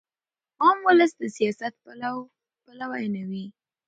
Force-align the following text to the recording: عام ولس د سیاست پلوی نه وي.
عام 0.61 0.77
ولس 0.87 1.11
د 1.19 1.23
سیاست 1.37 1.73
پلوی 2.63 3.05
نه 3.15 3.23
وي. 3.29 3.45